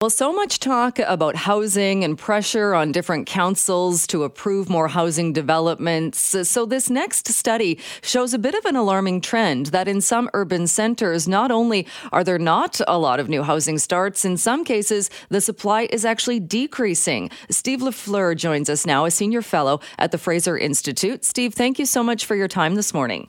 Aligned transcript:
Well, 0.00 0.10
so 0.10 0.32
much 0.32 0.60
talk 0.60 1.00
about 1.00 1.34
housing 1.34 2.04
and 2.04 2.16
pressure 2.16 2.72
on 2.72 2.92
different 2.92 3.26
councils 3.26 4.06
to 4.06 4.22
approve 4.22 4.70
more 4.70 4.86
housing 4.86 5.32
developments. 5.32 6.20
So, 6.48 6.64
this 6.66 6.88
next 6.88 7.26
study 7.26 7.80
shows 8.00 8.32
a 8.32 8.38
bit 8.38 8.54
of 8.54 8.64
an 8.64 8.76
alarming 8.76 9.22
trend 9.22 9.66
that 9.66 9.88
in 9.88 10.00
some 10.00 10.30
urban 10.34 10.68
centers, 10.68 11.26
not 11.26 11.50
only 11.50 11.84
are 12.12 12.22
there 12.22 12.38
not 12.38 12.80
a 12.86 12.96
lot 12.96 13.18
of 13.18 13.28
new 13.28 13.42
housing 13.42 13.76
starts, 13.76 14.24
in 14.24 14.36
some 14.36 14.64
cases, 14.64 15.10
the 15.30 15.40
supply 15.40 15.88
is 15.90 16.04
actually 16.04 16.38
decreasing. 16.38 17.28
Steve 17.50 17.80
Lafleur 17.80 18.36
joins 18.36 18.70
us 18.70 18.86
now, 18.86 19.04
a 19.04 19.10
senior 19.10 19.42
fellow 19.42 19.80
at 19.98 20.12
the 20.12 20.18
Fraser 20.18 20.56
Institute. 20.56 21.24
Steve, 21.24 21.54
thank 21.54 21.76
you 21.76 21.86
so 21.86 22.04
much 22.04 22.24
for 22.24 22.36
your 22.36 22.46
time 22.46 22.76
this 22.76 22.94
morning. 22.94 23.28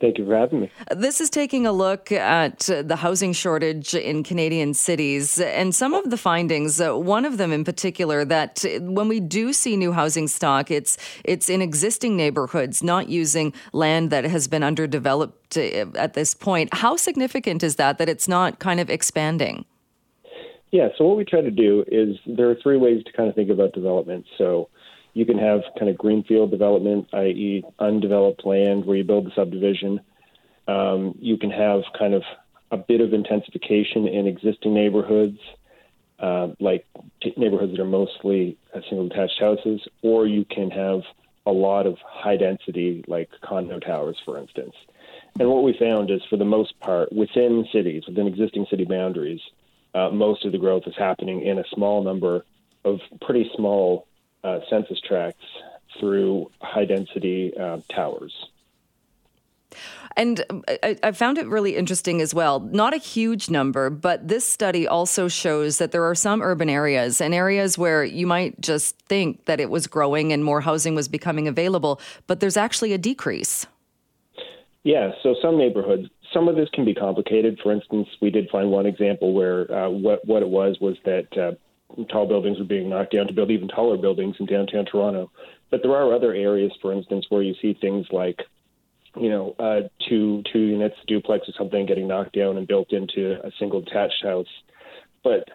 Thank 0.00 0.18
you 0.18 0.26
for 0.26 0.36
having 0.36 0.60
me. 0.60 0.70
This 0.96 1.20
is 1.20 1.28
taking 1.28 1.66
a 1.66 1.72
look 1.72 2.12
at 2.12 2.60
the 2.60 2.94
housing 2.94 3.32
shortage 3.32 3.94
in 3.94 4.22
Canadian 4.22 4.74
cities 4.74 5.40
and 5.40 5.74
some 5.74 5.92
of 5.92 6.10
the 6.10 6.16
findings. 6.16 6.80
One 6.80 7.24
of 7.24 7.36
them 7.36 7.52
in 7.52 7.64
particular 7.64 8.24
that 8.24 8.64
when 8.80 9.08
we 9.08 9.18
do 9.18 9.52
see 9.52 9.76
new 9.76 9.90
housing 9.92 10.28
stock, 10.28 10.70
it's 10.70 10.98
it's 11.24 11.48
in 11.48 11.60
existing 11.60 12.16
neighborhoods, 12.16 12.80
not 12.80 13.08
using 13.08 13.52
land 13.72 14.10
that 14.10 14.22
has 14.24 14.46
been 14.46 14.62
underdeveloped 14.62 15.56
uh, 15.56 15.86
at 15.96 16.14
this 16.14 16.32
point. 16.32 16.72
How 16.74 16.94
significant 16.96 17.64
is 17.64 17.74
that 17.76 17.98
that 17.98 18.08
it's 18.08 18.28
not 18.28 18.60
kind 18.60 18.78
of 18.78 18.88
expanding? 18.88 19.64
Yeah, 20.70 20.88
so 20.96 21.06
what 21.06 21.16
we 21.16 21.24
try 21.24 21.40
to 21.40 21.50
do 21.50 21.82
is 21.88 22.16
there 22.26 22.48
are 22.50 22.56
three 22.62 22.76
ways 22.76 23.02
to 23.04 23.12
kind 23.12 23.28
of 23.28 23.34
think 23.34 23.50
about 23.50 23.72
development. 23.72 24.26
So 24.36 24.68
you 25.18 25.26
can 25.26 25.36
have 25.36 25.62
kind 25.76 25.90
of 25.90 25.98
greenfield 25.98 26.52
development, 26.52 27.08
i.e., 27.12 27.64
undeveloped 27.80 28.46
land 28.46 28.84
where 28.84 28.96
you 28.96 29.02
build 29.02 29.26
the 29.26 29.32
subdivision. 29.34 30.00
Um, 30.68 31.16
you 31.18 31.36
can 31.36 31.50
have 31.50 31.82
kind 31.98 32.14
of 32.14 32.22
a 32.70 32.76
bit 32.76 33.00
of 33.00 33.12
intensification 33.12 34.06
in 34.06 34.28
existing 34.28 34.74
neighborhoods, 34.74 35.40
uh, 36.20 36.48
like 36.60 36.86
t- 37.20 37.34
neighborhoods 37.36 37.72
that 37.72 37.80
are 37.80 37.84
mostly 37.84 38.58
uh, 38.72 38.78
single 38.88 39.08
detached 39.08 39.40
houses, 39.40 39.80
or 40.02 40.24
you 40.28 40.44
can 40.44 40.70
have 40.70 41.00
a 41.46 41.50
lot 41.50 41.88
of 41.88 41.96
high 42.06 42.36
density, 42.36 43.04
like 43.08 43.28
condo 43.42 43.80
towers, 43.80 44.18
for 44.24 44.38
instance. 44.38 44.74
And 45.40 45.48
what 45.48 45.64
we 45.64 45.76
found 45.76 46.12
is, 46.12 46.20
for 46.30 46.36
the 46.36 46.44
most 46.44 46.78
part, 46.78 47.12
within 47.12 47.66
cities, 47.72 48.04
within 48.06 48.28
existing 48.28 48.66
city 48.70 48.84
boundaries, 48.84 49.40
uh, 49.96 50.10
most 50.10 50.44
of 50.44 50.52
the 50.52 50.58
growth 50.58 50.84
is 50.86 50.94
happening 50.96 51.42
in 51.42 51.58
a 51.58 51.64
small 51.74 52.04
number 52.04 52.44
of 52.84 53.00
pretty 53.20 53.50
small 53.56 54.06
uh, 54.44 54.60
census 54.68 55.00
tracts 55.00 55.44
through 55.98 56.50
high 56.60 56.84
density 56.84 57.52
uh, 57.58 57.78
towers. 57.90 58.32
And 60.16 60.44
I, 60.82 60.96
I, 61.02 61.12
found 61.12 61.38
it 61.38 61.46
really 61.46 61.76
interesting 61.76 62.20
as 62.20 62.34
well. 62.34 62.58
Not 62.58 62.92
a 62.92 62.96
huge 62.96 63.50
number, 63.50 63.88
but 63.88 64.26
this 64.26 64.44
study 64.44 64.88
also 64.88 65.28
shows 65.28 65.78
that 65.78 65.92
there 65.92 66.04
are 66.04 66.14
some 66.14 66.42
urban 66.42 66.68
areas 66.68 67.20
and 67.20 67.32
areas 67.34 67.78
where 67.78 68.02
you 68.02 68.26
might 68.26 68.60
just 68.60 68.98
think 69.02 69.44
that 69.44 69.60
it 69.60 69.70
was 69.70 69.86
growing 69.86 70.32
and 70.32 70.42
more 70.42 70.60
housing 70.60 70.96
was 70.96 71.06
becoming 71.06 71.46
available, 71.46 72.00
but 72.26 72.40
there's 72.40 72.56
actually 72.56 72.92
a 72.92 72.98
decrease. 72.98 73.66
Yeah, 74.82 75.12
so 75.22 75.36
some 75.40 75.56
neighborhoods, 75.56 76.08
some 76.32 76.48
of 76.48 76.56
this 76.56 76.68
can 76.70 76.84
be 76.84 76.94
complicated. 76.94 77.60
For 77.62 77.70
instance, 77.70 78.08
we 78.20 78.30
did 78.30 78.48
find 78.50 78.70
one 78.70 78.86
example 78.86 79.32
where 79.34 79.70
uh, 79.70 79.90
what 79.90 80.26
what 80.26 80.42
it 80.42 80.48
was 80.48 80.78
was 80.80 80.96
that 81.04 81.28
uh, 81.36 81.52
tall 82.06 82.26
buildings 82.26 82.58
were 82.58 82.64
being 82.64 82.88
knocked 82.88 83.12
down 83.12 83.26
to 83.26 83.32
build 83.32 83.50
even 83.50 83.68
taller 83.68 83.96
buildings 83.96 84.36
in 84.38 84.46
downtown 84.46 84.84
Toronto. 84.84 85.30
But 85.70 85.82
there 85.82 85.94
are 85.94 86.14
other 86.14 86.32
areas, 86.32 86.72
for 86.80 86.92
instance, 86.92 87.26
where 87.28 87.42
you 87.42 87.54
see 87.60 87.74
things 87.74 88.06
like, 88.10 88.42
you 89.16 89.28
know, 89.28 89.54
uh, 89.58 89.88
two 90.08 90.42
two 90.52 90.60
units, 90.60 90.96
duplex 91.06 91.48
or 91.48 91.52
something, 91.58 91.86
getting 91.86 92.08
knocked 92.08 92.34
down 92.34 92.56
and 92.56 92.66
built 92.66 92.92
into 92.92 93.38
a 93.44 93.50
single 93.58 93.80
detached 93.80 94.22
house. 94.22 94.46
But 95.22 95.48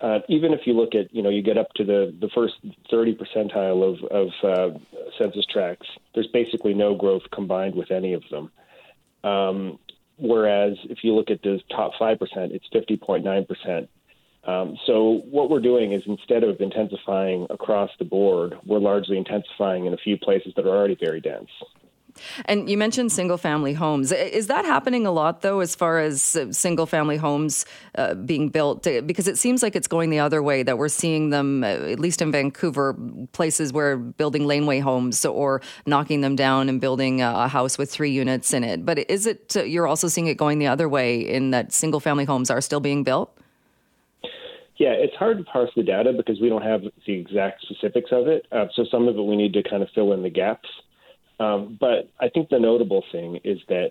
uh, 0.00 0.18
even 0.28 0.52
if 0.52 0.66
you 0.66 0.74
look 0.74 0.94
at, 0.94 1.14
you 1.14 1.22
know, 1.22 1.30
you 1.30 1.42
get 1.42 1.56
up 1.56 1.72
to 1.74 1.84
the, 1.84 2.14
the 2.20 2.28
first 2.34 2.54
30 2.90 3.16
percentile 3.16 3.82
of, 3.82 4.04
of 4.10 4.28
uh, 4.42 4.78
census 5.18 5.46
tracts, 5.46 5.86
there's 6.14 6.26
basically 6.26 6.74
no 6.74 6.94
growth 6.94 7.22
combined 7.32 7.74
with 7.74 7.90
any 7.90 8.12
of 8.12 8.22
them. 8.30 8.50
Um, 9.22 9.78
whereas 10.18 10.76
if 10.84 10.98
you 11.04 11.14
look 11.14 11.30
at 11.30 11.42
the 11.42 11.60
top 11.70 11.92
5%, 11.98 12.18
it's 12.50 12.66
50.9%. 12.74 13.88
Um, 14.46 14.76
so 14.86 15.22
what 15.30 15.48
we're 15.48 15.60
doing 15.60 15.92
is 15.92 16.02
instead 16.06 16.44
of 16.44 16.60
intensifying 16.60 17.46
across 17.50 17.90
the 17.98 18.04
board, 18.04 18.54
we're 18.66 18.78
largely 18.78 19.16
intensifying 19.16 19.86
in 19.86 19.94
a 19.94 19.96
few 19.96 20.18
places 20.18 20.52
that 20.56 20.66
are 20.66 20.76
already 20.76 20.96
very 21.00 21.20
dense. 21.20 21.50
And 22.44 22.70
you 22.70 22.78
mentioned 22.78 23.10
single 23.10 23.38
family 23.38 23.72
homes. 23.72 24.12
Is 24.12 24.46
that 24.46 24.64
happening 24.64 25.06
a 25.06 25.10
lot, 25.10 25.40
though, 25.40 25.60
as 25.60 25.74
far 25.74 25.98
as 25.98 26.36
uh, 26.36 26.52
single 26.52 26.86
family 26.86 27.16
homes 27.16 27.66
uh, 27.96 28.14
being 28.14 28.50
built? 28.50 28.86
Because 29.04 29.26
it 29.26 29.36
seems 29.36 29.62
like 29.62 29.74
it's 29.74 29.88
going 29.88 30.10
the 30.10 30.20
other 30.20 30.42
way, 30.42 30.62
that 30.62 30.78
we're 30.78 30.88
seeing 30.88 31.30
them, 31.30 31.64
uh, 31.64 31.66
at 31.66 31.98
least 31.98 32.22
in 32.22 32.30
Vancouver, 32.30 32.96
places 33.32 33.72
where 33.72 33.96
building 33.96 34.46
laneway 34.46 34.78
homes 34.78 35.24
or 35.24 35.60
knocking 35.86 36.20
them 36.20 36.36
down 36.36 36.68
and 36.68 36.80
building 36.80 37.20
a 37.20 37.48
house 37.48 37.78
with 37.78 37.90
three 37.90 38.10
units 38.10 38.52
in 38.52 38.62
it. 38.62 38.86
But 38.86 39.10
is 39.10 39.26
it, 39.26 39.56
uh, 39.56 39.64
you're 39.64 39.88
also 39.88 40.08
seeing 40.08 40.28
it 40.28 40.36
going 40.36 40.58
the 40.60 40.68
other 40.68 40.88
way 40.88 41.18
in 41.18 41.50
that 41.50 41.72
single 41.72 42.00
family 42.00 42.24
homes 42.24 42.50
are 42.50 42.60
still 42.60 42.80
being 42.80 43.02
built? 43.02 43.36
Yeah, 44.76 44.90
it's 44.90 45.14
hard 45.14 45.38
to 45.38 45.44
parse 45.44 45.70
the 45.76 45.82
data 45.82 46.12
because 46.12 46.40
we 46.40 46.48
don't 46.48 46.62
have 46.62 46.82
the 47.06 47.12
exact 47.12 47.62
specifics 47.62 48.10
of 48.10 48.26
it. 48.26 48.46
Uh, 48.50 48.66
so 48.74 48.84
some 48.90 49.06
of 49.06 49.16
it 49.16 49.22
we 49.22 49.36
need 49.36 49.52
to 49.52 49.62
kind 49.62 49.82
of 49.82 49.88
fill 49.94 50.12
in 50.12 50.22
the 50.22 50.30
gaps. 50.30 50.68
Um, 51.38 51.76
but 51.80 52.10
I 52.20 52.28
think 52.28 52.48
the 52.48 52.58
notable 52.58 53.04
thing 53.12 53.38
is 53.44 53.58
that 53.68 53.90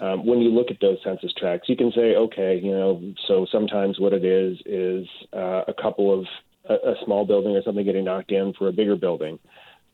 um, 0.00 0.26
when 0.26 0.40
you 0.40 0.50
look 0.50 0.70
at 0.70 0.80
those 0.80 0.98
census 1.04 1.32
tracts, 1.34 1.68
you 1.68 1.76
can 1.76 1.92
say, 1.92 2.16
okay, 2.16 2.58
you 2.62 2.72
know, 2.72 3.14
so 3.28 3.46
sometimes 3.50 4.00
what 4.00 4.12
it 4.12 4.24
is 4.24 4.58
is 4.66 5.06
uh, 5.32 5.62
a 5.68 5.74
couple 5.74 6.18
of 6.18 6.26
a, 6.68 6.74
a 6.74 6.94
small 7.04 7.24
building 7.26 7.54
or 7.54 7.62
something 7.62 7.84
getting 7.84 8.04
knocked 8.04 8.30
down 8.30 8.54
for 8.58 8.68
a 8.68 8.72
bigger 8.72 8.96
building. 8.96 9.38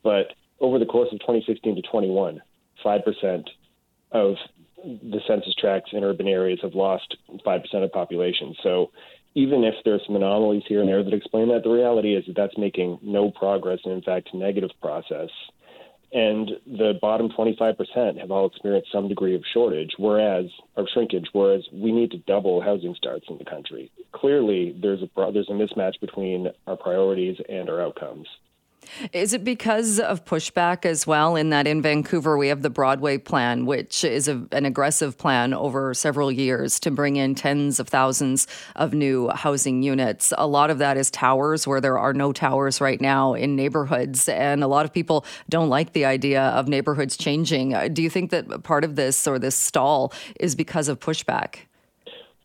But 0.03 0.33
over 0.59 0.79
the 0.79 0.85
course 0.85 1.09
of 1.11 1.19
2016 1.19 1.75
to 1.75 1.81
21, 1.81 2.41
5% 2.83 3.43
of 4.11 4.35
the 4.83 5.19
census 5.27 5.53
tracts 5.55 5.91
in 5.93 6.03
urban 6.03 6.27
areas 6.27 6.59
have 6.63 6.73
lost 6.73 7.15
5% 7.45 7.83
of 7.83 7.91
population. 7.91 8.55
So 8.63 8.91
even 9.33 9.63
if 9.63 9.75
there's 9.85 10.01
some 10.05 10.15
anomalies 10.15 10.63
here 10.67 10.81
and 10.81 10.89
there 10.89 11.03
that 11.03 11.13
explain 11.13 11.49
that, 11.49 11.63
the 11.63 11.69
reality 11.69 12.15
is 12.15 12.25
that 12.27 12.35
that's 12.35 12.57
making 12.57 12.99
no 13.01 13.31
progress 13.31 13.79
and, 13.85 13.93
in 13.93 14.01
fact, 14.01 14.33
negative 14.33 14.71
process. 14.81 15.29
And 16.13 16.51
the 16.67 16.99
bottom 17.01 17.29
25% 17.29 18.19
have 18.19 18.31
all 18.31 18.45
experienced 18.45 18.91
some 18.91 19.07
degree 19.07 19.33
of 19.33 19.43
shortage, 19.53 19.91
whereas 19.97 20.47
or 20.75 20.85
shrinkage, 20.93 21.27
whereas 21.31 21.63
we 21.71 21.93
need 21.93 22.11
to 22.11 22.17
double 22.17 22.59
housing 22.59 22.95
starts 22.95 23.25
in 23.29 23.37
the 23.37 23.45
country. 23.45 23.89
Clearly, 24.11 24.75
there's 24.81 25.01
a 25.01 25.31
there's 25.31 25.49
a 25.49 25.53
mismatch 25.53 25.99
between 26.01 26.49
our 26.67 26.75
priorities 26.75 27.37
and 27.47 27.69
our 27.69 27.81
outcomes. 27.81 28.27
Is 29.13 29.33
it 29.33 29.43
because 29.43 29.99
of 29.99 30.25
pushback 30.25 30.85
as 30.85 31.07
well? 31.07 31.35
In 31.35 31.49
that 31.49 31.67
in 31.67 31.81
Vancouver, 31.81 32.37
we 32.37 32.47
have 32.49 32.61
the 32.61 32.69
Broadway 32.69 33.17
plan, 33.17 33.65
which 33.65 34.03
is 34.03 34.27
a, 34.27 34.45
an 34.51 34.65
aggressive 34.65 35.17
plan 35.17 35.53
over 35.53 35.93
several 35.93 36.31
years 36.31 36.79
to 36.81 36.91
bring 36.91 37.15
in 37.15 37.35
tens 37.35 37.79
of 37.79 37.87
thousands 37.87 38.47
of 38.75 38.93
new 38.93 39.29
housing 39.29 39.83
units. 39.83 40.33
A 40.37 40.47
lot 40.47 40.69
of 40.69 40.77
that 40.79 40.97
is 40.97 41.09
towers, 41.11 41.67
where 41.67 41.81
there 41.81 41.97
are 41.97 42.13
no 42.13 42.31
towers 42.31 42.81
right 42.81 43.01
now 43.01 43.33
in 43.33 43.55
neighborhoods. 43.55 44.27
And 44.29 44.63
a 44.63 44.67
lot 44.67 44.85
of 44.85 44.93
people 44.93 45.25
don't 45.49 45.69
like 45.69 45.93
the 45.93 46.05
idea 46.05 46.41
of 46.41 46.67
neighborhoods 46.67 47.17
changing. 47.17 47.93
Do 47.93 48.01
you 48.01 48.09
think 48.09 48.31
that 48.31 48.63
part 48.63 48.83
of 48.83 48.95
this 48.95 49.27
or 49.27 49.39
this 49.39 49.55
stall 49.55 50.13
is 50.39 50.55
because 50.55 50.87
of 50.87 50.99
pushback? 50.99 51.59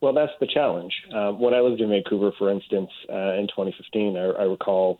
Well, 0.01 0.13
that's 0.13 0.33
the 0.39 0.47
challenge. 0.47 0.93
Uh, 1.13 1.31
when 1.31 1.53
I 1.53 1.59
lived 1.59 1.81
in 1.81 1.89
Vancouver, 1.89 2.31
for 2.37 2.51
instance, 2.51 2.91
uh, 3.09 3.33
in 3.33 3.47
2015, 3.47 4.15
I, 4.15 4.21
I 4.21 4.43
recall 4.43 4.99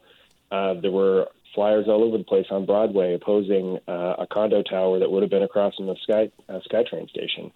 uh, 0.51 0.74
there 0.75 0.92
were 0.92 1.27
flyers 1.57 1.88
all 1.88 2.04
over 2.04 2.19
the 2.19 2.24
place 2.24 2.45
on 2.51 2.68
Broadway 2.68 3.15
opposing 3.15 3.80
uh, 3.88 4.13
a 4.19 4.27
condo 4.31 4.62
tower 4.62 5.00
that 5.00 5.09
would 5.09 5.24
have 5.24 5.31
been 5.31 5.42
across 5.42 5.74
from 5.74 5.88
the 5.88 5.95
Sky 6.04 6.30
uh, 6.48 6.59
SkyTrain 6.71 7.09
station. 7.09 7.51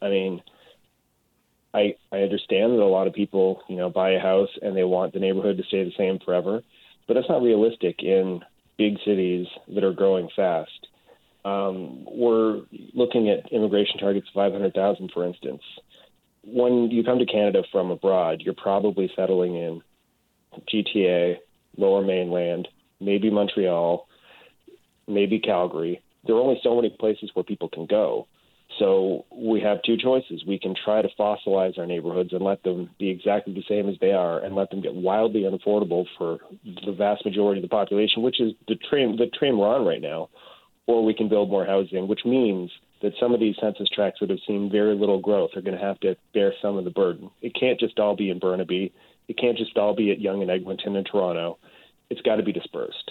I 0.00 0.08
mean, 0.08 0.42
I 1.74 1.94
I 2.10 2.20
understand 2.20 2.72
that 2.72 2.80
a 2.80 2.86
lot 2.86 3.06
of 3.06 3.12
people, 3.12 3.60
you 3.68 3.76
know, 3.76 3.90
buy 3.90 4.12
a 4.12 4.18
house 4.18 4.48
and 4.62 4.74
they 4.74 4.84
want 4.84 5.12
the 5.12 5.20
neighborhood 5.20 5.58
to 5.58 5.62
stay 5.64 5.84
the 5.84 5.92
same 5.98 6.20
forever, 6.24 6.62
but 7.06 7.14
that's 7.14 7.28
not 7.28 7.42
realistic 7.42 8.02
in 8.02 8.40
big 8.78 8.94
cities 9.04 9.46
that 9.74 9.84
are 9.84 9.92
growing 9.92 10.30
fast. 10.34 10.86
Um, 11.44 12.06
we're 12.10 12.62
looking 12.94 13.28
at 13.28 13.52
immigration 13.52 13.98
targets 13.98 14.26
of 14.28 14.34
500,000, 14.34 15.10
for 15.12 15.26
instance. 15.26 15.60
When 16.42 16.90
you 16.90 17.04
come 17.04 17.18
to 17.18 17.26
Canada 17.26 17.62
from 17.70 17.90
abroad, 17.90 18.40
you're 18.40 18.54
probably 18.54 19.10
settling 19.14 19.54
in 19.54 19.82
GTA, 20.72 21.36
Lower 21.76 22.02
Mainland, 22.02 22.68
maybe 23.00 23.30
Montreal, 23.30 24.06
maybe 25.06 25.38
Calgary. 25.38 26.02
There 26.26 26.36
are 26.36 26.40
only 26.40 26.60
so 26.62 26.74
many 26.76 26.90
places 26.98 27.30
where 27.34 27.44
people 27.44 27.68
can 27.68 27.86
go. 27.86 28.26
So 28.78 29.24
we 29.30 29.60
have 29.60 29.82
two 29.82 29.96
choices. 29.96 30.42
We 30.46 30.58
can 30.58 30.74
try 30.84 31.02
to 31.02 31.08
fossilize 31.18 31.78
our 31.78 31.86
neighborhoods 31.86 32.32
and 32.32 32.42
let 32.42 32.62
them 32.62 32.90
be 32.98 33.08
exactly 33.08 33.54
the 33.54 33.62
same 33.68 33.88
as 33.88 33.96
they 34.00 34.12
are 34.12 34.40
and 34.42 34.54
let 34.56 34.70
them 34.70 34.80
get 34.80 34.94
wildly 34.94 35.42
unaffordable 35.42 36.06
for 36.18 36.38
the 36.64 36.92
vast 36.92 37.24
majority 37.24 37.60
of 37.60 37.62
the 37.62 37.68
population, 37.68 38.22
which 38.22 38.40
is 38.40 38.52
the 38.66 38.76
train 38.90 39.16
the 39.16 39.26
train 39.38 39.58
we're 39.58 39.68
on 39.68 39.86
right 39.86 40.00
now. 40.00 40.28
Or 40.86 41.04
we 41.04 41.14
can 41.14 41.28
build 41.28 41.50
more 41.50 41.64
housing, 41.64 42.08
which 42.08 42.24
means 42.26 42.70
that 43.00 43.12
some 43.20 43.32
of 43.32 43.40
these 43.40 43.54
census 43.60 43.88
tracts 43.90 44.20
that 44.20 44.30
have 44.30 44.38
seen 44.46 44.70
very 44.70 44.94
little 44.94 45.20
growth 45.20 45.50
are 45.56 45.62
going 45.62 45.78
to 45.78 45.82
have 45.82 46.00
to 46.00 46.16
bear 46.34 46.52
some 46.60 46.76
of 46.76 46.84
the 46.84 46.90
burden. 46.90 47.30
It 47.42 47.54
can't 47.58 47.78
just 47.78 47.98
all 47.98 48.16
be 48.16 48.30
in 48.30 48.38
Burnaby. 48.38 48.92
It 49.28 49.38
can't 49.38 49.56
just 49.56 49.76
all 49.78 49.94
be 49.94 50.10
at 50.10 50.20
Yonge 50.20 50.42
and 50.42 50.50
Eglinton 50.50 50.96
and 50.96 51.06
Toronto. 51.06 51.58
It's 52.14 52.22
got 52.22 52.36
to 52.36 52.44
be 52.44 52.52
dispersed. 52.52 53.10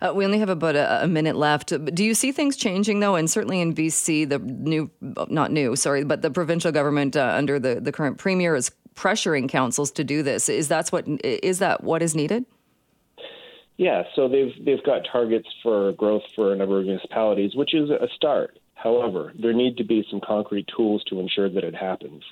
Uh, 0.00 0.14
we 0.14 0.24
only 0.24 0.38
have 0.38 0.48
about 0.48 0.76
a, 0.76 1.04
a, 1.04 1.06
minute 1.06 1.36
left. 1.36 1.74
Do 1.94 2.02
you 2.02 2.14
see 2.14 2.32
things 2.32 2.56
changing 2.56 3.00
though? 3.00 3.16
And 3.16 3.30
certainly 3.30 3.60
in 3.60 3.74
BC, 3.74 4.26
the 4.26 4.38
new, 4.38 4.90
not 5.28 5.52
new, 5.52 5.76
sorry, 5.76 6.04
but 6.04 6.22
the 6.22 6.30
provincial 6.30 6.72
government 6.72 7.18
uh, 7.18 7.34
under 7.36 7.58
the, 7.58 7.78
the 7.78 7.92
current 7.92 8.16
premier 8.16 8.56
is 8.56 8.70
pressuring 8.94 9.46
councils 9.46 9.90
to 9.92 10.04
do 10.04 10.22
this. 10.22 10.48
Is 10.48 10.68
that 10.68 10.88
what 10.88 11.06
is 11.22 11.58
that 11.58 11.84
what 11.84 12.02
is 12.02 12.14
needed? 12.14 12.46
Yeah, 13.76 14.04
so 14.16 14.26
they've 14.26 14.54
they've 14.64 14.82
got 14.82 15.06
targets 15.12 15.48
for 15.62 15.92
growth 15.92 16.24
for 16.34 16.54
a 16.54 16.56
number 16.56 16.78
of 16.78 16.86
municipalities, 16.86 17.54
which 17.54 17.74
is 17.74 17.90
a 17.90 18.08
start. 18.16 18.58
However, 18.74 19.34
there 19.38 19.52
need 19.52 19.76
to 19.76 19.84
be 19.84 20.02
some 20.10 20.22
concrete 20.26 20.66
tools 20.74 21.04
to 21.10 21.20
ensure 21.20 21.50
that 21.50 21.62
it 21.62 21.74
happens. 21.74 22.22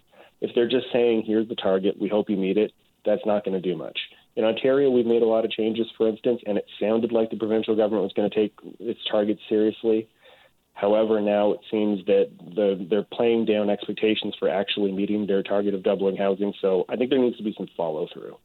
If 0.40 0.54
they're 0.54 0.68
just 0.68 0.86
saying, 0.90 1.24
"Here's 1.26 1.48
the 1.48 1.54
target, 1.54 2.00
we 2.00 2.08
hope 2.08 2.30
you 2.30 2.36
meet 2.38 2.56
it," 2.56 2.72
that's 3.04 3.26
not 3.26 3.44
going 3.44 3.60
to 3.60 3.68
do 3.68 3.76
much. 3.76 3.98
In 4.36 4.44
Ontario, 4.44 4.90
we've 4.90 5.06
made 5.06 5.22
a 5.22 5.26
lot 5.26 5.44
of 5.44 5.50
changes, 5.50 5.86
for 5.96 6.06
instance, 6.08 6.42
and 6.46 6.58
it 6.58 6.66
sounded 6.78 7.10
like 7.10 7.30
the 7.30 7.36
provincial 7.36 7.74
government 7.74 8.04
was 8.04 8.12
going 8.12 8.30
to 8.30 8.36
take 8.36 8.54
its 8.78 9.00
targets 9.10 9.40
seriously. 9.48 10.08
However, 10.74 11.22
now 11.22 11.52
it 11.52 11.60
seems 11.70 12.04
that 12.04 12.30
the, 12.54 12.86
they're 12.90 13.02
playing 13.02 13.46
down 13.46 13.70
expectations 13.70 14.34
for 14.38 14.50
actually 14.50 14.92
meeting 14.92 15.26
their 15.26 15.42
target 15.42 15.72
of 15.72 15.82
doubling 15.82 16.16
housing. 16.16 16.52
So 16.60 16.84
I 16.90 16.96
think 16.96 17.08
there 17.08 17.18
needs 17.18 17.38
to 17.38 17.42
be 17.42 17.54
some 17.56 17.66
follow 17.74 18.06
through. 18.12 18.36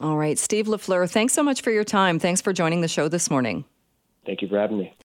All 0.00 0.16
right. 0.16 0.38
Steve 0.38 0.66
Lafleur, 0.66 1.10
thanks 1.10 1.32
so 1.32 1.42
much 1.42 1.62
for 1.62 1.72
your 1.72 1.82
time. 1.82 2.20
Thanks 2.20 2.40
for 2.40 2.52
joining 2.52 2.80
the 2.80 2.88
show 2.88 3.08
this 3.08 3.28
morning. 3.28 3.64
Thank 4.24 4.40
you 4.40 4.46
for 4.46 4.56
having 4.56 4.78
me. 4.78 4.94